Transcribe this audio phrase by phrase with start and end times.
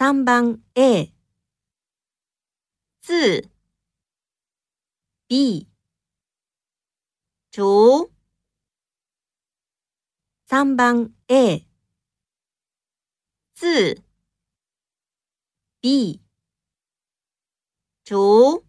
[0.00, 1.12] 3番 A
[3.02, 3.50] 字
[5.28, 5.68] B
[7.50, 8.10] 竹
[10.48, 11.66] 3番 A
[13.54, 14.02] 自
[15.82, 16.22] B
[18.02, 18.64] 竹